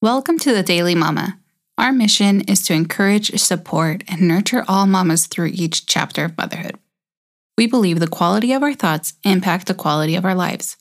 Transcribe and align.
Welcome 0.00 0.38
to 0.38 0.54
the 0.54 0.62
Daily 0.62 0.94
Mama. 0.94 1.40
Our 1.76 1.90
mission 1.90 2.42
is 2.42 2.62
to 2.66 2.72
encourage, 2.72 3.36
support, 3.36 4.04
and 4.06 4.28
nurture 4.28 4.64
all 4.68 4.86
mamas 4.86 5.26
through 5.26 5.50
each 5.52 5.86
chapter 5.86 6.24
of 6.24 6.38
motherhood. 6.38 6.78
We 7.56 7.66
believe 7.66 7.98
the 7.98 8.06
quality 8.06 8.52
of 8.52 8.62
our 8.62 8.74
thoughts 8.74 9.14
impact 9.24 9.66
the 9.66 9.74
quality 9.74 10.14
of 10.14 10.24
our 10.24 10.36
lives. 10.36 10.76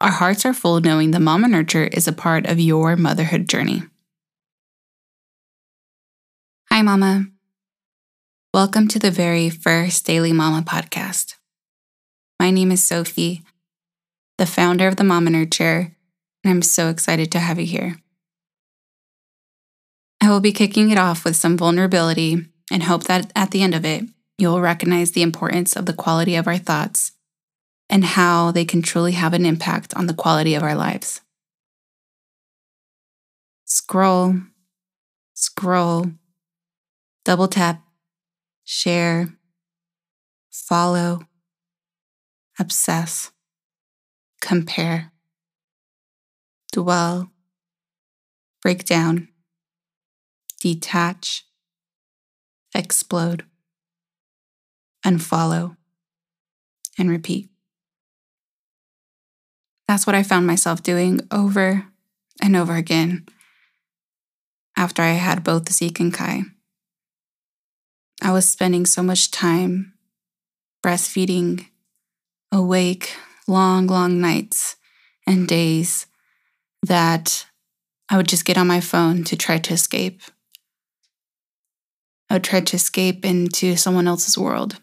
Our 0.00 0.10
hearts 0.10 0.44
are 0.44 0.52
full 0.52 0.80
knowing 0.80 1.12
the 1.12 1.20
Mama 1.20 1.46
Nurture 1.46 1.84
is 1.84 2.08
a 2.08 2.12
part 2.12 2.44
of 2.46 2.58
your 2.58 2.96
motherhood 2.96 3.48
journey. 3.48 3.84
Hi, 6.72 6.82
Mama. 6.82 7.26
Welcome 8.52 8.88
to 8.88 8.98
the 8.98 9.12
very 9.12 9.48
first 9.48 10.04
Daily 10.04 10.32
Mama 10.32 10.62
podcast. 10.62 11.34
My 12.40 12.50
name 12.50 12.72
is 12.72 12.82
Sophie, 12.82 13.44
the 14.38 14.46
founder 14.46 14.88
of 14.88 14.96
the 14.96 15.04
Mama 15.04 15.30
Nurture, 15.30 15.94
and 16.42 16.52
I'm 16.52 16.62
so 16.62 16.88
excited 16.88 17.30
to 17.30 17.38
have 17.38 17.60
you 17.60 17.66
here. 17.66 17.98
I 20.30 20.32
will 20.32 20.38
be 20.38 20.52
kicking 20.52 20.90
it 20.90 20.96
off 20.96 21.24
with 21.24 21.34
some 21.34 21.56
vulnerability 21.56 22.46
and 22.70 22.84
hope 22.84 23.02
that 23.04 23.32
at 23.34 23.50
the 23.50 23.62
end 23.62 23.74
of 23.74 23.84
it, 23.84 24.04
you'll 24.38 24.60
recognize 24.60 25.10
the 25.10 25.22
importance 25.22 25.74
of 25.74 25.86
the 25.86 25.92
quality 25.92 26.36
of 26.36 26.46
our 26.46 26.56
thoughts 26.56 27.10
and 27.88 28.04
how 28.04 28.52
they 28.52 28.64
can 28.64 28.80
truly 28.80 29.10
have 29.10 29.34
an 29.34 29.44
impact 29.44 29.92
on 29.94 30.06
the 30.06 30.14
quality 30.14 30.54
of 30.54 30.62
our 30.62 30.76
lives. 30.76 31.20
Scroll, 33.64 34.36
scroll, 35.34 36.12
double 37.24 37.48
tap, 37.48 37.82
share, 38.62 39.30
follow, 40.48 41.22
obsess, 42.56 43.32
compare, 44.40 45.10
dwell, 46.72 47.32
break 48.62 48.84
down 48.84 49.26
detach, 50.60 51.44
explode, 52.74 53.44
unfollow, 55.04 55.76
and 56.98 57.10
repeat. 57.10 57.48
That's 59.88 60.06
what 60.06 60.14
I 60.14 60.22
found 60.22 60.46
myself 60.46 60.82
doing 60.82 61.20
over 61.32 61.86
and 62.40 62.54
over 62.54 62.76
again 62.76 63.26
after 64.76 65.02
I 65.02 65.12
had 65.12 65.42
both 65.42 65.72
Zeke 65.72 66.00
and 66.00 66.14
Kai. 66.14 66.42
I 68.22 68.32
was 68.32 68.48
spending 68.48 68.86
so 68.86 69.02
much 69.02 69.30
time 69.30 69.94
breastfeeding, 70.84 71.66
awake 72.52 73.14
long, 73.48 73.86
long 73.86 74.20
nights 74.20 74.76
and 75.26 75.48
days 75.48 76.06
that 76.82 77.46
I 78.08 78.16
would 78.16 78.28
just 78.28 78.44
get 78.44 78.58
on 78.58 78.66
my 78.66 78.80
phone 78.80 79.24
to 79.24 79.36
try 79.36 79.58
to 79.58 79.74
escape 79.74 80.22
I 82.30 82.34
would 82.34 82.44
try 82.44 82.60
to 82.60 82.76
escape 82.76 83.24
into 83.24 83.76
someone 83.76 84.06
else's 84.06 84.38
world. 84.38 84.80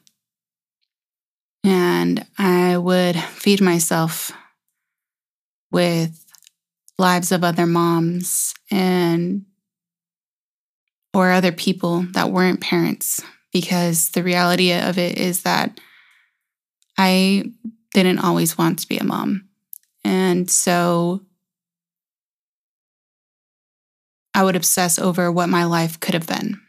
And 1.64 2.26
I 2.38 2.78
would 2.78 3.16
feed 3.16 3.62
myself 3.62 4.32
with 5.72 6.26
lives 7.00 7.32
of 7.32 7.46
other 7.46 7.66
moms 7.66 8.54
and 8.70 9.46
or 11.14 11.32
other 11.32 11.54
people 11.54 12.02
that 12.12 12.32
weren't 12.32 12.62
parents 12.62 13.22
because 13.54 14.10
the 14.10 14.24
reality 14.24 14.74
of 14.74 14.98
it 14.98 15.18
is 15.18 15.44
that 15.44 15.80
I 16.98 17.46
didn't 17.94 18.20
always 18.20 18.58
want 18.58 18.80
to 18.80 18.88
be 18.88 18.98
a 18.98 19.04
mom. 19.04 19.48
And 20.04 20.50
so 20.50 21.22
I 24.34 24.44
would 24.44 24.56
obsess 24.56 25.00
over 25.00 25.32
what 25.32 25.48
my 25.48 25.64
life 25.64 26.00
could 26.00 26.14
have 26.14 26.28
been 26.28 26.62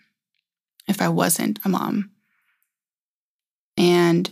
if 0.98 1.02
I 1.02 1.08
wasn't 1.08 1.60
a 1.64 1.68
mom. 1.68 2.10
And 3.76 4.28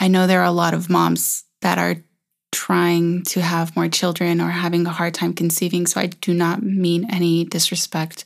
I 0.00 0.08
know 0.08 0.26
there 0.26 0.40
are 0.40 0.44
a 0.44 0.50
lot 0.50 0.74
of 0.74 0.90
moms 0.90 1.44
that 1.60 1.78
are 1.78 2.02
trying 2.50 3.22
to 3.22 3.40
have 3.40 3.76
more 3.76 3.88
children 3.88 4.40
or 4.40 4.48
having 4.48 4.84
a 4.84 4.90
hard 4.90 5.14
time 5.14 5.32
conceiving. 5.32 5.86
So 5.86 6.00
I 6.00 6.06
do 6.06 6.34
not 6.34 6.60
mean 6.60 7.08
any 7.08 7.44
disrespect 7.44 8.24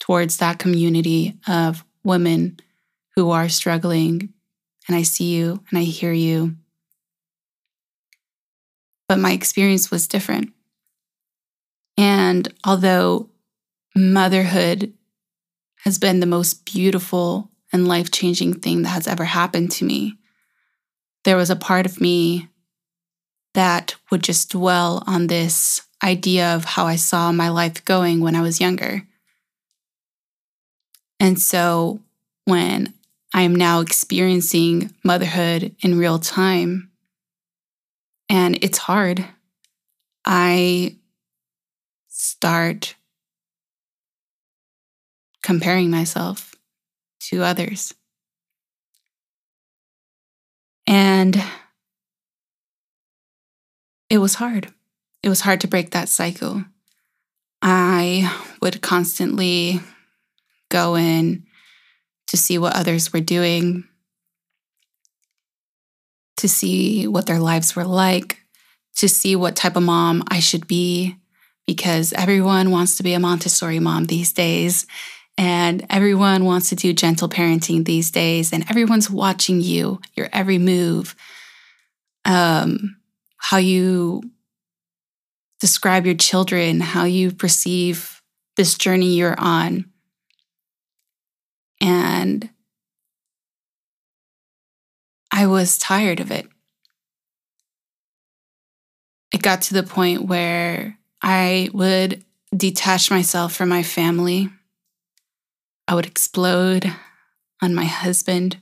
towards 0.00 0.38
that 0.38 0.58
community 0.58 1.38
of 1.46 1.84
women 2.02 2.58
who 3.14 3.30
are 3.30 3.50
struggling. 3.50 4.32
And 4.88 4.96
I 4.96 5.02
see 5.02 5.34
you 5.34 5.62
and 5.68 5.78
I 5.78 5.82
hear 5.82 6.14
you. 6.14 6.56
But 9.06 9.18
my 9.18 9.32
experience 9.32 9.90
was 9.90 10.08
different. 10.08 10.50
And 11.98 12.48
although 12.64 13.28
motherhood 13.94 14.94
has 15.84 15.98
been 15.98 16.20
the 16.20 16.26
most 16.26 16.64
beautiful 16.64 17.50
and 17.72 17.88
life 17.88 18.10
changing 18.10 18.54
thing 18.54 18.82
that 18.82 18.90
has 18.90 19.08
ever 19.08 19.24
happened 19.24 19.70
to 19.72 19.84
me. 19.84 20.16
There 21.24 21.36
was 21.36 21.50
a 21.50 21.56
part 21.56 21.86
of 21.86 22.00
me 22.00 22.48
that 23.54 23.96
would 24.10 24.22
just 24.22 24.50
dwell 24.50 25.02
on 25.06 25.26
this 25.26 25.82
idea 26.02 26.54
of 26.54 26.64
how 26.64 26.86
I 26.86 26.96
saw 26.96 27.32
my 27.32 27.48
life 27.48 27.84
going 27.84 28.20
when 28.20 28.34
I 28.34 28.42
was 28.42 28.60
younger. 28.60 29.02
And 31.20 31.40
so 31.40 32.00
when 32.44 32.94
I 33.34 33.42
am 33.42 33.54
now 33.54 33.80
experiencing 33.80 34.92
motherhood 35.04 35.74
in 35.80 35.98
real 35.98 36.18
time, 36.18 36.90
and 38.28 38.58
it's 38.62 38.78
hard, 38.78 39.24
I 40.24 40.96
start 42.08 42.94
comparing 45.42 45.90
myself 45.90 46.54
to 47.20 47.42
others. 47.42 47.94
And 50.86 51.42
it 54.10 54.18
was 54.18 54.34
hard. 54.34 54.68
It 55.22 55.28
was 55.28 55.40
hard 55.40 55.60
to 55.62 55.68
break 55.68 55.90
that 55.90 56.08
cycle. 56.08 56.64
I 57.62 58.30
would 58.60 58.82
constantly 58.82 59.80
go 60.68 60.96
in 60.96 61.44
to 62.26 62.36
see 62.36 62.58
what 62.58 62.74
others 62.74 63.12
were 63.12 63.20
doing, 63.20 63.84
to 66.38 66.48
see 66.48 67.06
what 67.06 67.26
their 67.26 67.38
lives 67.38 67.76
were 67.76 67.84
like, 67.84 68.38
to 68.96 69.08
see 69.08 69.36
what 69.36 69.54
type 69.54 69.76
of 69.76 69.82
mom 69.82 70.24
I 70.28 70.40
should 70.40 70.66
be, 70.66 71.16
because 71.66 72.12
everyone 72.14 72.70
wants 72.70 72.96
to 72.96 73.02
be 73.02 73.14
a 73.14 73.20
Montessori 73.20 73.78
mom 73.78 74.06
these 74.06 74.32
days. 74.32 74.86
And 75.42 75.84
everyone 75.90 76.44
wants 76.44 76.68
to 76.68 76.76
do 76.76 76.92
gentle 76.92 77.28
parenting 77.28 77.84
these 77.84 78.12
days, 78.12 78.52
and 78.52 78.64
everyone's 78.70 79.10
watching 79.10 79.60
you, 79.60 80.00
your 80.14 80.28
every 80.32 80.58
move, 80.58 81.16
um, 82.24 82.96
how 83.38 83.56
you 83.56 84.22
describe 85.58 86.06
your 86.06 86.14
children, 86.14 86.78
how 86.78 87.06
you 87.06 87.32
perceive 87.32 88.22
this 88.54 88.78
journey 88.78 89.14
you're 89.14 89.34
on. 89.36 89.86
And 91.80 92.48
I 95.32 95.48
was 95.48 95.76
tired 95.76 96.20
of 96.20 96.30
it. 96.30 96.46
It 99.32 99.42
got 99.42 99.62
to 99.62 99.74
the 99.74 99.82
point 99.82 100.22
where 100.26 100.98
I 101.20 101.68
would 101.72 102.24
detach 102.56 103.10
myself 103.10 103.52
from 103.52 103.70
my 103.70 103.82
family 103.82 104.48
I 105.92 105.94
would 105.94 106.06
explode 106.06 106.90
on 107.60 107.74
my 107.74 107.84
husband 107.84 108.56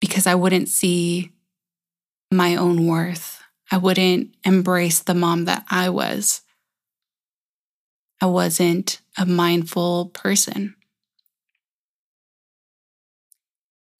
because 0.00 0.26
I 0.26 0.34
wouldn't 0.34 0.68
see 0.68 1.30
my 2.32 2.56
own 2.56 2.88
worth. 2.88 3.40
I 3.70 3.76
wouldn't 3.76 4.34
embrace 4.44 4.98
the 4.98 5.14
mom 5.14 5.44
that 5.44 5.64
I 5.70 5.90
was. 5.90 6.40
I 8.20 8.26
wasn't 8.26 9.00
a 9.16 9.24
mindful 9.24 10.06
person. 10.06 10.74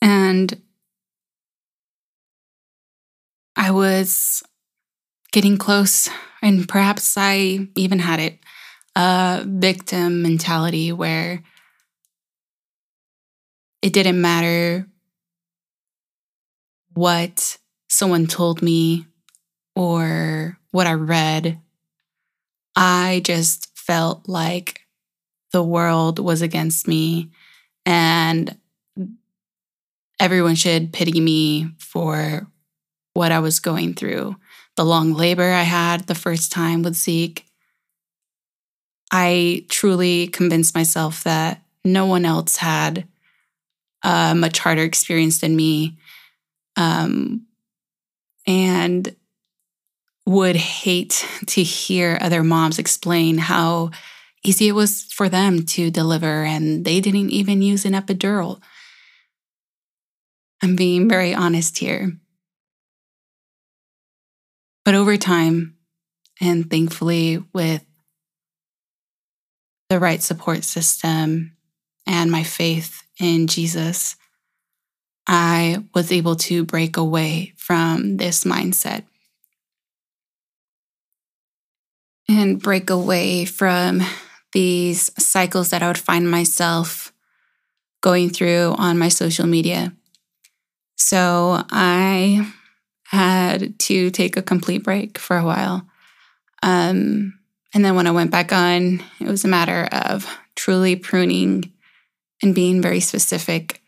And 0.03 0.61
I 3.55 3.71
was 3.71 4.43
getting 5.31 5.57
close, 5.57 6.09
and 6.43 6.69
perhaps 6.69 7.15
I 7.17 7.69
even 7.77 8.01
had 8.01 8.19
it 8.19 8.41
a 8.97 9.45
victim 9.47 10.23
mentality 10.23 10.91
where 10.91 11.43
it 13.83 13.93
didn't 13.93 14.21
matter 14.21 14.89
what 16.95 17.59
someone 17.89 18.27
told 18.27 18.63
me 18.63 19.07
or 19.75 20.59
what 20.71 20.87
I 20.87 20.95
read. 20.95 21.61
I 22.75 23.21
just 23.25 23.69
felt 23.77 24.29
like 24.29 24.81
the 25.53 25.63
world 25.63 26.19
was 26.19 26.43
against 26.43 26.89
me 26.89 27.31
and 27.85 28.59
everyone 30.19 30.55
should 30.55 30.93
pity 30.93 31.21
me 31.21 31.69
for 31.79 32.47
what 33.15 33.33
I 33.33 33.39
was 33.41 33.61
going 33.61 33.95
through. 33.95 34.37
The 34.77 34.85
long 34.85 35.13
labor 35.15 35.53
I 35.53 35.63
had 35.63 36.07
the 36.07 36.15
first 36.15 36.53
time 36.53 36.83
with 36.83 36.95
Zeke, 36.95 37.46
I 39.11 39.65
truly 39.69 40.29
convinced 40.29 40.75
myself 40.75 41.25
that 41.25 41.63
no 41.85 42.07
one 42.07 42.25
else 42.25 42.57
had 42.57 43.07
a 44.03 44.35
much 44.35 44.59
harder 44.59 44.83
experience 44.83 45.41
than 45.41 45.57
me. 45.57 45.97
Um, 46.77 47.47
and 48.47 49.15
would 50.27 50.57
hate 50.57 51.27
to 51.47 51.63
hear 51.63 52.19
other 52.21 52.43
moms 52.43 52.79
explain 52.79 53.39
how 53.39 53.91
easy 54.45 54.69
it 54.69 54.73
was 54.73 55.05
for 55.05 55.29
them 55.29 55.65
to 55.65 55.91
deliver 55.91 56.45
and 56.45 56.85
they 56.85 57.01
didn't 57.01 57.31
even 57.31 57.63
use 57.63 57.85
an 57.85 57.93
epidural. 57.93 58.61
I'm 60.63 60.77
being 60.77 61.09
very 61.09 61.35
honest 61.35 61.79
here. 61.79 62.13
But 64.85 64.95
over 64.95 65.17
time, 65.17 65.77
and 66.41 66.71
thankfully 66.71 67.43
with 67.53 67.85
the 69.89 70.01
right 70.01 70.23
support 70.23 70.65
system 70.65 71.57
and 72.07 72.31
my 72.31 72.43
faith 72.43 73.03
in 73.21 73.47
Jesus, 73.47 74.17
I 75.27 75.85
was 75.95 76.13
able 76.13 76.37
to 76.37 76.65
break 76.65 76.97
away 76.97 77.53
from 77.57 78.17
this 78.17 78.45
mindset 78.45 79.05
and 82.29 82.61
break 82.61 82.91
away 82.91 83.45
from 83.45 84.03
these 84.53 85.11
cycles 85.23 85.71
that 85.71 85.83
I 85.83 85.89
would 85.89 85.99
find 85.99 86.31
myself 86.31 87.13
going 88.01 88.31
through 88.31 88.75
on 88.79 88.99
my 88.99 89.09
social 89.09 89.47
media. 89.47 89.93
So 90.97 91.63
I 91.71 92.53
had 93.05 93.79
to 93.81 94.11
take 94.11 94.37
a 94.37 94.43
complete 94.43 94.83
break 94.83 95.19
for 95.19 95.37
a 95.37 95.45
while. 95.45 95.87
Um, 96.63 97.39
and 97.77 97.85
then 97.85 97.95
when 97.95 98.07
I 98.07 98.11
went 98.11 98.31
back 98.31 98.55
on, 98.55 99.05
it 99.21 99.29
was 99.29 99.45
a 99.45 99.49
matter 99.49 99.87
of 99.93 100.27
truly 100.55 100.97
pruning 100.97 101.75
and 102.43 102.55
being 102.55 102.81
very 102.81 103.01
specific 103.01 103.83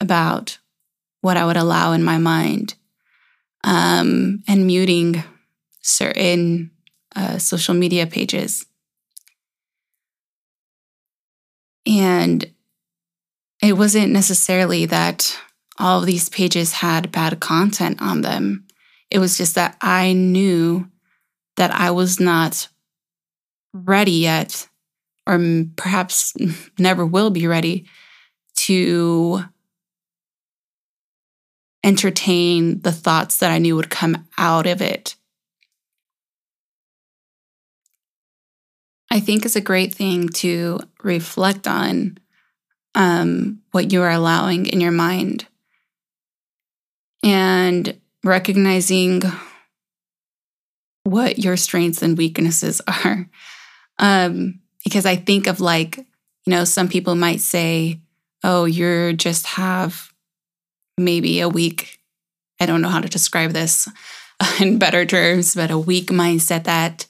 about 0.00 0.58
what 1.20 1.36
I 1.36 1.44
would 1.44 1.56
allow 1.56 1.90
in 1.90 2.04
my 2.04 2.18
mind 2.18 2.76
um, 3.64 4.44
and 4.46 4.68
muting 4.68 5.24
certain 5.82 6.70
uh, 7.16 7.38
social 7.38 7.74
media 7.74 8.06
pages. 8.06 8.64
And 11.88 12.48
it 13.60 13.72
wasn't 13.72 14.12
necessarily 14.12 14.86
that 14.86 15.36
all 15.76 15.98
of 15.98 16.06
these 16.06 16.28
pages 16.28 16.70
had 16.70 17.10
bad 17.10 17.40
content 17.40 18.00
on 18.00 18.20
them. 18.20 18.68
It 19.10 19.18
was 19.18 19.36
just 19.36 19.56
that 19.56 19.76
I 19.80 20.12
knew 20.12 20.88
that 21.56 21.72
I 21.72 21.90
was 21.90 22.20
not 22.20 22.68
ready 23.72 24.12
yet, 24.12 24.68
or 25.26 25.38
perhaps 25.76 26.34
never 26.78 27.04
will 27.04 27.30
be 27.30 27.46
ready 27.46 27.86
to 28.56 29.44
entertain 31.84 32.80
the 32.80 32.92
thoughts 32.92 33.38
that 33.38 33.50
I 33.50 33.58
knew 33.58 33.76
would 33.76 33.90
come 33.90 34.26
out 34.36 34.66
of 34.66 34.82
it. 34.82 35.16
I 39.10 39.20
think 39.20 39.44
it's 39.44 39.56
a 39.56 39.60
great 39.60 39.94
thing 39.94 40.28
to 40.30 40.80
reflect 41.02 41.66
on 41.66 42.18
um, 42.94 43.60
what 43.70 43.92
you 43.92 44.02
are 44.02 44.10
allowing 44.10 44.66
in 44.66 44.80
your 44.80 44.92
mind 44.92 45.46
and 47.22 47.98
recognizing 48.22 49.22
what 51.04 51.38
your 51.38 51.56
strengths 51.56 52.02
and 52.02 52.18
weaknesses 52.18 52.80
are. 53.04 53.28
Um, 53.98 54.60
because 54.84 55.06
I 55.06 55.16
think 55.16 55.46
of 55.46 55.60
like, 55.60 55.96
you 55.98 56.50
know, 56.50 56.64
some 56.64 56.88
people 56.88 57.14
might 57.14 57.40
say, 57.40 58.00
oh, 58.44 58.64
you're 58.64 59.12
just 59.12 59.46
have 59.46 60.12
maybe 60.96 61.40
a 61.40 61.48
weak, 61.48 62.00
I 62.60 62.66
don't 62.66 62.80
know 62.80 62.88
how 62.88 63.00
to 63.00 63.08
describe 63.08 63.52
this 63.52 63.88
in 64.60 64.78
better 64.78 65.04
terms, 65.04 65.54
but 65.54 65.70
a 65.70 65.78
weak 65.78 66.08
mindset 66.08 66.64
that 66.64 67.06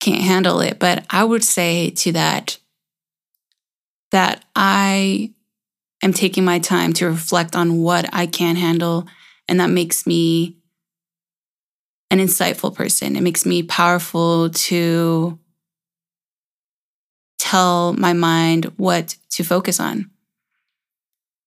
can't 0.00 0.22
handle 0.22 0.60
it. 0.60 0.78
But 0.78 1.06
I 1.10 1.24
would 1.24 1.44
say 1.44 1.90
to 1.90 2.12
that, 2.12 2.58
that 4.10 4.44
I 4.56 5.32
am 6.02 6.12
taking 6.12 6.44
my 6.44 6.58
time 6.58 6.92
to 6.94 7.06
reflect 7.06 7.54
on 7.54 7.78
what 7.78 8.08
I 8.12 8.26
can 8.26 8.56
handle. 8.56 9.06
And 9.48 9.60
that 9.60 9.70
makes 9.70 10.06
me 10.06 10.56
an 12.10 12.18
insightful 12.18 12.74
person. 12.74 13.16
It 13.16 13.22
makes 13.22 13.46
me 13.46 13.62
powerful 13.62 14.50
to 14.50 15.38
tell 17.50 17.94
my 17.94 18.12
mind 18.12 18.66
what 18.76 19.16
to 19.30 19.42
focus 19.42 19.80
on. 19.80 20.08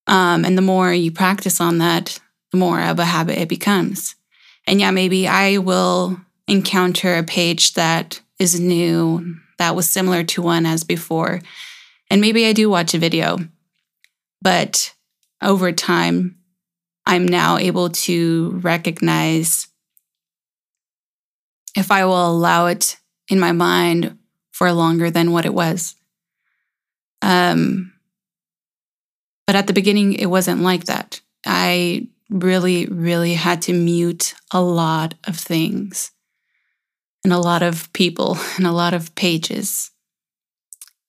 Um, 0.08 0.44
and 0.44 0.58
the 0.58 0.62
more 0.62 0.92
you 0.94 1.12
practice 1.12 1.62
on 1.62 1.78
that, 1.78 2.20
the 2.52 2.58
more 2.58 2.82
of 2.82 3.00
a 3.00 3.06
habit 3.06 3.38
it 3.38 3.48
becomes. 3.48 4.16
And 4.68 4.82
yeah, 4.82 4.92
maybe 4.92 5.30
I 5.30 5.60
will 5.60 6.20
encounter 6.46 7.16
a 7.16 7.24
page 7.24 7.74
that 7.76 8.20
is 8.38 8.60
new, 8.60 9.38
that 9.60 9.76
was 9.78 9.90
similar 9.90 10.24
to 10.24 10.42
one 10.42 10.66
as 10.66 10.84
before. 10.84 11.42
And 12.10 12.20
maybe 12.20 12.46
I 12.46 12.54
do 12.54 12.70
watch 12.70 12.94
a 12.94 13.00
video, 13.00 13.38
but 14.42 14.94
over 15.42 15.72
time, 15.72 16.36
I'm 17.06 17.26
now 17.26 17.58
able 17.58 17.90
to 17.90 18.60
recognize 18.62 19.68
if 21.78 21.92
I 21.92 22.04
will 22.06 22.28
allow 22.28 22.66
it 22.66 22.98
in 23.30 23.40
my 23.40 23.54
mind 23.54 24.18
for 24.54 24.72
longer 24.72 25.12
than 25.12 25.32
what 25.32 25.46
it 25.46 25.54
was. 25.54 25.96
Um, 27.22 27.92
but 29.46 29.56
at 29.56 29.68
the 29.68 29.74
beginning, 29.74 30.14
it 30.14 30.28
wasn't 30.28 30.62
like 30.62 30.86
that. 30.86 31.20
I 31.46 32.08
really, 32.30 32.86
really 32.86 33.34
had 33.34 33.62
to 33.64 33.74
mute 33.74 34.36
a 34.52 34.62
lot 34.62 35.16
of 35.26 35.36
things 35.36 36.12
and 37.24 37.34
a 37.34 37.40
lot 37.40 37.64
of 37.64 37.92
people 37.94 38.38
and 38.58 38.66
a 38.66 38.72
lot 38.72 38.94
of 38.94 39.14
pages, 39.16 39.92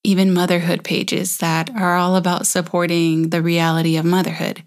even 0.03 0.35
motherhood 0.35 0.83
pages 0.83 1.39
that 1.39 1.71
are 1.71 1.97
all 1.97 2.17
about 2.17 2.47
supporting 2.47 3.31
the 3.31 3.43
reality 3.43 3.97
of 3.97 4.05
motherhood. 4.05 4.65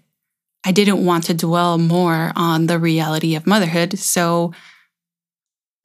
I 0.64 0.72
didn't 0.72 1.04
want 1.04 1.24
to 1.24 1.34
dwell 1.34 1.78
more 1.78 2.32
on 2.36 2.66
the 2.66 2.78
reality 2.78 3.34
of 3.34 3.46
motherhood, 3.46 3.98
so 3.98 4.52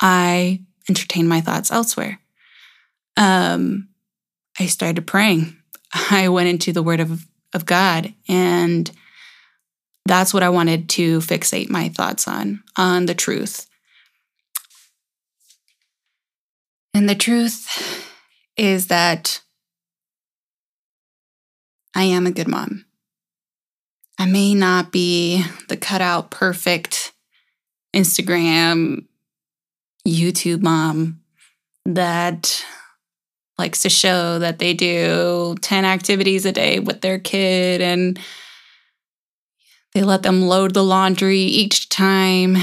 I 0.02 0.62
entertained 0.90 1.30
my 1.30 1.42
thoughts 1.42 1.72
elsewhere. 1.72 2.20
Um, 3.18 3.90
I 4.60 4.68
started 4.68 5.08
praying. 5.08 5.56
I 5.94 6.30
went 6.30 6.50
into 6.50 6.74
the 6.74 6.84
Word 6.84 7.00
of, 7.00 7.26
of 7.54 7.66
God, 7.66 8.14
and 8.28 8.90
that's 10.06 10.34
what 10.34 10.44
I 10.44 10.50
wanted 10.50 10.90
to 10.90 11.20
fixate 11.20 11.70
my 11.70 11.90
thoughts 11.90 12.28
on, 12.28 12.64
on 12.78 13.06
the 13.06 13.16
truth. 13.16 13.68
And 16.94 17.10
the 17.10 17.16
truth 17.16 17.68
is 18.58 18.88
that 18.88 19.42
I 21.96 22.04
am 22.04 22.28
a 22.28 22.32
good 22.32 22.48
mom. 22.48 22.86
I 24.20 24.26
may 24.26 24.54
not 24.54 24.92
be 24.92 25.44
the 25.70 25.78
cutout 25.78 26.32
perfect 26.32 27.14
Instagram, 27.96 29.06
YouTube 30.08 30.62
mom 30.62 31.22
that 31.86 32.64
likes 33.58 33.82
to 33.82 33.90
show 33.90 34.40
that 34.40 34.60
they 34.60 34.74
do 34.74 35.56
10 35.62 35.86
activities 35.86 36.46
a 36.46 36.52
day 36.52 36.80
with 36.80 37.02
their 37.02 37.20
kid 37.20 37.82
and 37.82 38.20
they 39.94 40.02
let 40.02 40.24
them 40.24 40.42
load 40.42 40.74
the 40.74 40.84
laundry 40.84 41.40
each 41.40 41.90
time 41.90 42.58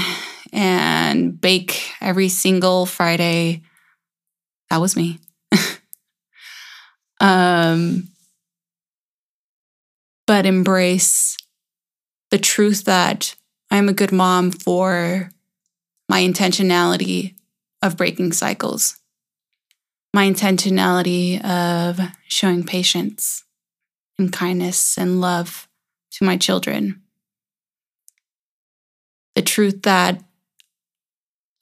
and 0.51 1.39
bake 1.39 1.91
every 2.01 2.27
single 2.27 2.85
Friday 2.85 3.61
that 4.71 4.79
was 4.79 4.95
me. 4.95 5.19
um, 7.19 8.07
but 10.25 10.45
embrace 10.45 11.35
the 12.31 12.39
truth 12.39 12.85
that 12.85 13.35
I'm 13.69 13.89
a 13.89 13.93
good 13.93 14.13
mom 14.13 14.51
for 14.51 15.29
my 16.07 16.21
intentionality 16.21 17.35
of 17.81 17.97
breaking 17.97 18.31
cycles, 18.31 18.97
my 20.13 20.29
intentionality 20.29 21.43
of 21.43 21.99
showing 22.27 22.63
patience 22.63 23.43
and 24.19 24.31
kindness 24.31 24.97
and 24.97 25.21
love 25.21 25.67
to 26.11 26.25
my 26.25 26.37
children. 26.37 27.01
The 29.35 29.41
truth 29.41 29.83
that 29.83 30.23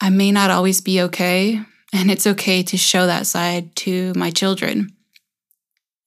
I 0.00 0.10
may 0.10 0.32
not 0.32 0.50
always 0.50 0.80
be 0.80 1.00
okay 1.02 1.60
and 1.92 2.10
it's 2.10 2.26
okay 2.26 2.62
to 2.64 2.76
show 2.76 3.06
that 3.06 3.26
side 3.26 3.74
to 3.76 4.12
my 4.16 4.30
children 4.30 4.90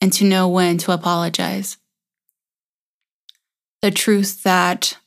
and 0.01 0.12
to 0.13 0.25
know 0.25 0.50
when 0.50 0.77
to 0.79 0.91
apologize. 0.91 1.77
The 3.81 3.91
truth 3.91 4.43
that 4.43 4.97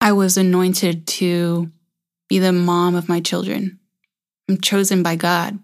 I 0.00 0.12
was 0.12 0.36
anointed 0.36 1.06
to 1.06 1.70
be 2.28 2.38
the 2.38 2.52
mom 2.52 2.94
of 2.94 3.08
my 3.08 3.20
children 3.20 3.80
I'm 4.48 4.60
chosen 4.60 5.02
by 5.02 5.16
God. 5.16 5.58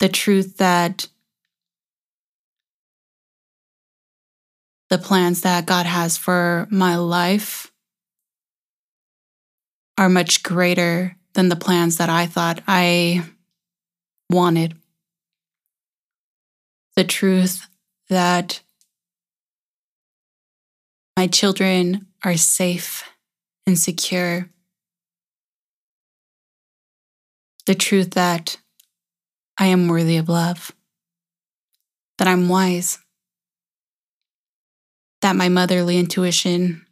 The 0.00 0.08
truth 0.08 0.56
that 0.56 1.08
the 4.90 4.98
plans 4.98 5.42
that 5.42 5.66
God 5.66 5.86
has 5.86 6.16
for 6.16 6.66
my 6.70 6.96
life 6.96 7.72
are 9.96 10.08
much 10.08 10.42
greater 10.42 11.16
than 11.34 11.48
the 11.48 11.56
plans 11.56 11.96
that 11.96 12.10
I 12.10 12.26
thought 12.26 12.62
I 12.66 13.24
wanted. 14.30 14.74
The 16.96 17.04
truth 17.04 17.66
that 18.08 18.60
my 21.16 21.26
children 21.26 22.06
are 22.24 22.36
safe 22.36 23.04
and 23.66 23.78
secure. 23.78 24.50
The 27.66 27.74
truth 27.74 28.10
that 28.10 28.58
I 29.58 29.66
am 29.66 29.88
worthy 29.88 30.18
of 30.18 30.28
love, 30.28 30.72
that 32.18 32.28
I'm 32.28 32.48
wise, 32.48 32.98
that 35.22 35.34
my 35.34 35.48
motherly 35.48 35.98
intuition 35.98 36.84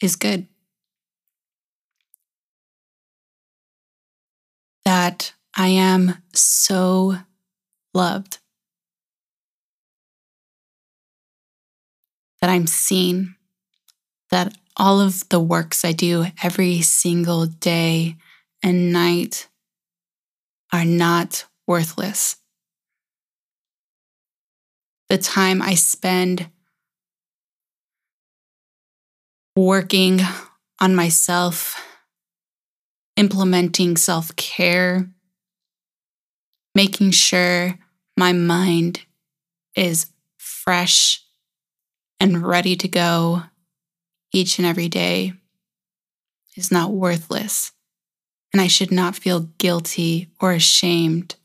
is 0.00 0.14
good, 0.14 0.46
that 4.84 5.32
I 5.56 5.68
am 5.68 6.22
so 6.32 7.16
loved, 7.92 8.38
that 12.40 12.50
I'm 12.50 12.68
seen, 12.68 13.34
that 14.30 14.56
all 14.76 15.00
of 15.00 15.28
the 15.28 15.40
works 15.40 15.84
I 15.84 15.90
do 15.90 16.26
every 16.40 16.82
single 16.82 17.46
day 17.46 18.16
and 18.62 18.92
night 18.92 19.48
are 20.72 20.84
not 20.84 21.44
worthless. 21.66 22.36
The 25.08 25.18
time 25.18 25.60
I 25.60 25.74
spend 25.74 26.48
working 29.56 30.20
on 30.80 30.94
myself, 30.94 31.76
implementing 33.16 33.96
self 33.96 34.34
care, 34.36 35.10
making 36.74 37.10
sure 37.10 37.78
my 38.16 38.32
mind 38.32 39.00
is 39.74 40.06
fresh 40.38 41.24
and 42.20 42.46
ready 42.46 42.76
to 42.76 42.88
go 42.88 43.42
each 44.32 44.58
and 44.58 44.66
every 44.66 44.88
day 44.88 45.32
is 46.56 46.70
not 46.70 46.92
worthless. 46.92 47.72
And 48.52 48.60
I 48.60 48.66
should 48.66 48.90
not 48.90 49.16
feel 49.16 49.48
guilty 49.58 50.28
or 50.40 50.52
ashamed 50.52 51.36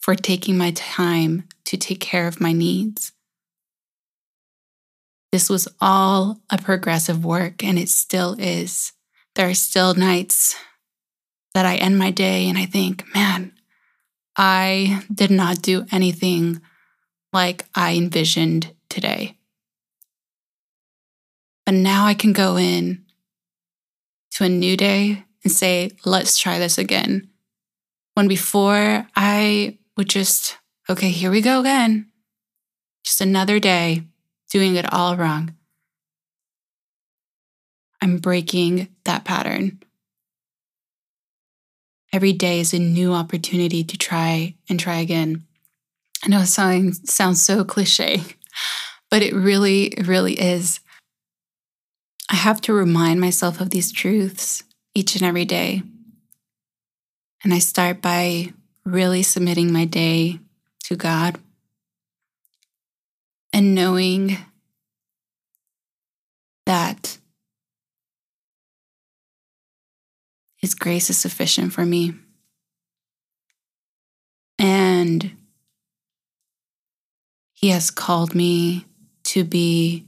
for 0.00 0.14
taking 0.14 0.56
my 0.56 0.72
time 0.72 1.48
to 1.64 1.76
take 1.76 2.00
care 2.00 2.26
of 2.26 2.40
my 2.40 2.52
needs. 2.52 3.12
This 5.32 5.48
was 5.48 5.66
all 5.80 6.40
a 6.50 6.58
progressive 6.58 7.24
work, 7.24 7.64
and 7.64 7.78
it 7.78 7.88
still 7.88 8.36
is. 8.38 8.92
There 9.34 9.48
are 9.48 9.54
still 9.54 9.94
nights 9.94 10.54
that 11.54 11.64
I 11.66 11.76
end 11.76 11.98
my 11.98 12.10
day 12.10 12.48
and 12.48 12.58
I 12.58 12.66
think, 12.66 13.04
man, 13.14 13.52
I 14.36 15.04
did 15.12 15.30
not 15.30 15.62
do 15.62 15.86
anything 15.90 16.60
like 17.32 17.64
I 17.74 17.94
envisioned 17.94 18.74
today. 18.88 19.38
But 21.64 21.74
now 21.74 22.06
I 22.06 22.14
can 22.14 22.32
go 22.32 22.56
in 22.56 23.04
to 24.32 24.44
a 24.44 24.48
new 24.48 24.76
day 24.76 25.24
and 25.44 25.52
say, 25.52 25.90
let's 26.04 26.38
try 26.38 26.58
this 26.58 26.78
again. 26.78 27.28
When 28.14 28.28
before 28.28 29.06
I 29.16 29.78
would 29.96 30.08
just, 30.08 30.58
okay, 30.88 31.10
here 31.10 31.30
we 31.30 31.40
go 31.40 31.60
again. 31.60 32.10
Just 33.04 33.20
another 33.20 33.58
day 33.58 34.04
doing 34.50 34.76
it 34.76 34.92
all 34.92 35.16
wrong. 35.16 35.54
I'm 38.00 38.18
breaking 38.18 38.88
that 39.04 39.24
pattern. 39.24 39.80
Every 42.12 42.32
day 42.32 42.60
is 42.60 42.74
a 42.74 42.78
new 42.78 43.14
opportunity 43.14 43.82
to 43.84 43.96
try 43.96 44.56
and 44.68 44.78
try 44.78 44.96
again. 44.96 45.46
I 46.22 46.28
know 46.28 46.40
it 46.40 46.46
sounds, 46.46 47.10
sounds 47.10 47.40
so 47.40 47.64
cliche, 47.64 48.22
but 49.10 49.22
it 49.22 49.34
really, 49.34 49.94
really 50.04 50.38
is. 50.38 50.80
I 52.30 52.34
have 52.36 52.60
to 52.62 52.72
remind 52.72 53.20
myself 53.20 53.60
of 53.60 53.70
these 53.70 53.90
truths 53.90 54.62
each 54.94 55.14
and 55.14 55.24
every 55.24 55.44
day. 55.44 55.82
And 57.44 57.52
I 57.52 57.58
start 57.58 58.00
by 58.02 58.52
really 58.84 59.22
submitting 59.22 59.72
my 59.72 59.84
day 59.84 60.38
to 60.84 60.96
God 60.96 61.38
and 63.52 63.74
knowing 63.74 64.36
that 66.66 67.18
His 70.56 70.74
grace 70.74 71.10
is 71.10 71.18
sufficient 71.18 71.72
for 71.72 71.84
me. 71.84 72.14
And 74.58 75.32
He 77.52 77.68
has 77.70 77.90
called 77.90 78.34
me 78.34 78.86
to 79.24 79.44
be 79.44 80.06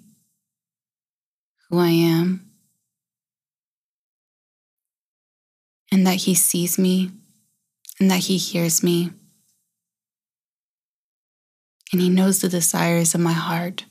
who 1.68 1.78
I 1.78 1.88
am, 1.88 2.43
and 5.94 6.04
that 6.08 6.16
He 6.16 6.34
sees 6.34 6.76
me 6.76 7.12
and 8.00 8.10
that 8.10 8.24
He 8.24 8.36
hears 8.36 8.82
me. 8.82 9.12
And 11.92 12.00
He 12.00 12.08
knows 12.08 12.40
the 12.40 12.48
desires 12.48 13.14
of 13.14 13.20
my 13.20 13.32
heart. 13.32 13.84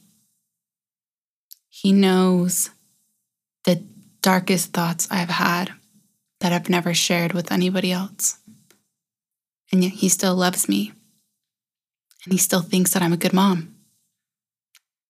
He 1.69 1.93
knows 1.93 2.72
the 3.63 3.81
darkest 4.22 4.74
thoughts 4.74 5.07
I've 5.10 5.29
had 5.29 5.72
that 6.41 6.51
I've 6.51 6.69
never 6.69 6.93
shared 6.93 7.31
with 7.31 7.53
anybody 7.53 7.93
else. 7.93 8.38
And 9.72 9.81
yet 9.81 9.93
He 9.93 10.10
still 10.10 10.36
loves 10.36 10.67
me. 10.67 10.91
And 12.25 12.33
He 12.33 12.38
still 12.38 12.62
thinks 12.62 12.91
that 12.91 13.01
I'm 13.01 13.13
a 13.13 13.17
good 13.17 13.33
mom. 13.33 13.75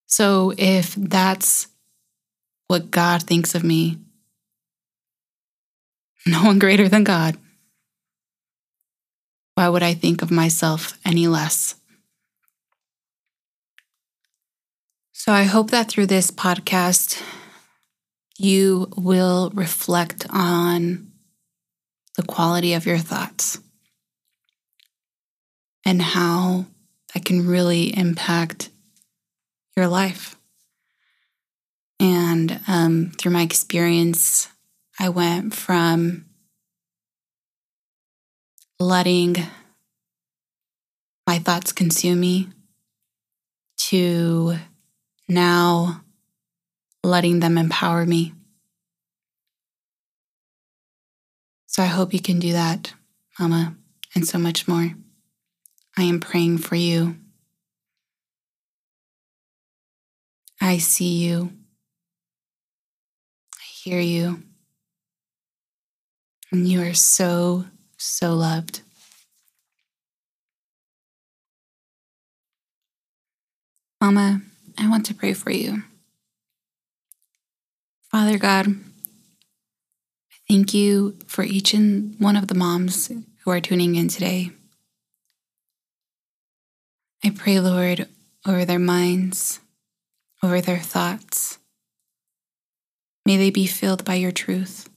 So 0.05 0.53
if 0.59 0.93
that's 0.93 1.69
what 2.67 2.91
God 2.91 3.23
thinks 3.23 3.55
of 3.55 3.63
me. 3.63 3.97
No 6.27 6.44
one 6.44 6.58
greater 6.58 6.88
than 6.88 7.03
God. 7.03 7.38
Why 9.56 9.68
would 9.68 9.84
I 9.84 9.94
think 9.94 10.22
of 10.22 10.32
myself 10.32 10.98
any 11.06 11.27
less? 11.27 11.75
So 15.12 15.32
I 15.32 15.44
hope 15.44 15.72
that 15.72 15.89
through 15.89 16.08
this 16.08 16.32
podcast, 16.32 17.22
you 18.38 18.89
will 18.98 19.51
reflect 19.53 20.25
on 20.30 21.12
the 22.15 22.24
quality 22.24 22.74
of 22.74 22.86
your 22.86 22.98
thoughts 22.98 23.60
and 25.86 26.01
how 26.01 26.65
that 27.13 27.25
can 27.25 27.46
really 27.48 27.96
impact 27.98 28.70
your 29.75 29.88
life. 29.88 30.36
And 32.00 32.60
um, 32.68 33.12
through 33.18 33.32
my 33.32 33.42
experience, 33.44 34.50
I 35.03 35.10
went 35.10 35.53
from 35.53 36.27
letting 38.79 39.36
my 41.27 41.39
thoughts 41.39 41.74
consume 41.74 42.22
me 42.22 42.48
to 43.89 44.55
now 45.27 46.05
letting 47.03 47.41
them 47.41 47.57
empower 47.57 48.05
me. 48.05 48.31
So 51.67 51.83
I 51.83 51.88
hope 51.88 52.13
you 52.13 52.22
can 52.22 52.39
do 52.39 52.53
that, 52.53 52.93
Mama, 53.38 53.75
and 54.15 54.25
so 54.25 54.38
much 54.38 54.69
more. 54.69 54.93
I 55.98 56.03
am 56.03 56.22
praying 56.22 56.60
for 56.60 56.75
you. 56.75 57.17
I 60.62 60.77
see 60.77 61.25
you 61.25 61.51
I 63.60 63.65
hear 63.65 64.00
you. 64.00 64.43
And 66.53 66.65
you 66.67 66.81
are 66.83 66.93
so, 66.93 67.65
so 67.98 68.33
loved. 68.33 68.79
Mama, 74.00 74.41
I 74.77 74.88
want 74.88 75.05
to 75.07 75.13
pray 75.13 75.33
for 75.33 75.51
you. 75.51 75.83
Father 78.10 78.38
God, 78.38 78.67
I 78.67 80.36
thank 80.48 80.74
you 80.74 81.17
for 81.27 81.43
each 81.43 81.74
and 81.74 82.15
one 82.19 82.38
of 82.38 82.48
the 82.48 82.55
moms 82.55 83.07
who 83.07 83.51
are 83.51 83.60
tuning 83.60 83.95
in 83.95 84.07
today. 84.07 84.51
I 87.25 87.31
pray, 87.31 87.60
Lord, 87.60 88.07
over 88.48 88.63
their 88.63 88.79
minds, 88.79 89.60
over 90.41 90.62
their 90.62 90.79
thoughts 90.79 91.57
May 93.25 93.38
they 93.38 93.51
be 93.51 93.67
filled 93.67 94.03
by 94.03 94.15
your 94.15 94.31
truth. 94.31 94.89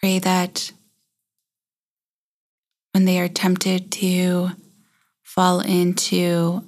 Pray 0.00 0.18
that 0.18 0.72
when 2.92 3.04
they 3.04 3.20
are 3.20 3.28
tempted 3.28 3.92
to 3.92 4.50
fall 5.22 5.60
into 5.60 6.64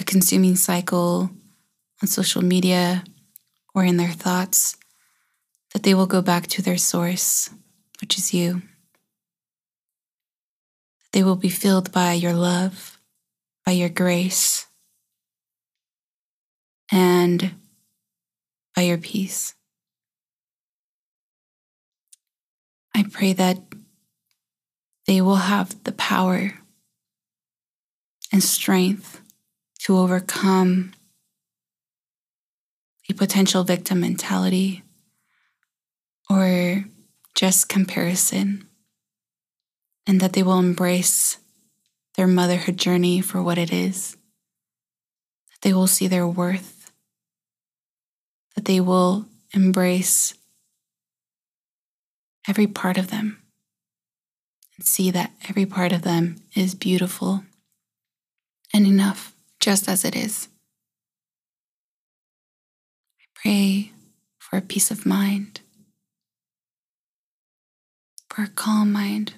a 0.00 0.04
consuming 0.04 0.56
cycle 0.56 1.30
on 2.02 2.08
social 2.08 2.42
media 2.42 3.04
or 3.74 3.84
in 3.84 3.96
their 3.96 4.10
thoughts, 4.10 4.76
that 5.72 5.84
they 5.84 5.94
will 5.94 6.06
go 6.06 6.20
back 6.20 6.48
to 6.48 6.62
their 6.62 6.76
source, 6.76 7.48
which 8.00 8.18
is 8.18 8.34
you. 8.34 8.62
They 11.12 11.22
will 11.22 11.36
be 11.36 11.48
filled 11.48 11.92
by 11.92 12.14
your 12.14 12.32
love, 12.32 12.98
by 13.64 13.72
your 13.72 13.88
grace, 13.88 14.66
and 16.90 17.54
by 18.74 18.82
your 18.82 18.98
peace. 18.98 19.54
Pray 23.14 23.32
that 23.32 23.58
they 25.06 25.20
will 25.20 25.36
have 25.36 25.84
the 25.84 25.92
power 25.92 26.52
and 28.32 28.42
strength 28.42 29.20
to 29.78 29.96
overcome 29.96 30.92
a 33.08 33.14
potential 33.14 33.62
victim 33.62 34.00
mentality 34.00 34.82
or 36.28 36.84
just 37.36 37.68
comparison, 37.68 38.66
and 40.06 40.20
that 40.20 40.32
they 40.32 40.42
will 40.42 40.58
embrace 40.58 41.38
their 42.16 42.26
motherhood 42.26 42.76
journey 42.76 43.20
for 43.20 43.40
what 43.42 43.58
it 43.58 43.72
is, 43.72 44.16
that 45.50 45.60
they 45.62 45.72
will 45.72 45.86
see 45.86 46.08
their 46.08 46.26
worth, 46.26 46.90
that 48.56 48.64
they 48.64 48.80
will 48.80 49.26
embrace 49.52 50.34
every 52.48 52.66
part 52.66 52.98
of 52.98 53.10
them 53.10 53.42
and 54.76 54.86
see 54.86 55.10
that 55.10 55.32
every 55.48 55.66
part 55.66 55.92
of 55.92 56.02
them 56.02 56.36
is 56.54 56.74
beautiful 56.74 57.44
and 58.72 58.86
enough 58.86 59.34
just 59.60 59.88
as 59.88 60.04
it 60.04 60.16
is. 60.16 60.48
I 63.20 63.24
pray 63.34 63.92
for 64.38 64.56
a 64.56 64.62
peace 64.62 64.90
of 64.90 65.06
mind, 65.06 65.60
for 68.28 68.42
a 68.42 68.48
calm 68.48 68.92
mind. 68.92 69.34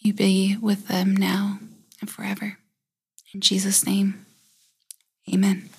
You 0.00 0.12
be 0.12 0.56
with 0.60 0.88
them 0.88 1.16
now 1.16 1.60
and 2.00 2.10
forever. 2.10 2.58
In 3.32 3.40
Jesus' 3.40 3.86
name, 3.86 4.26
amen. 5.32 5.70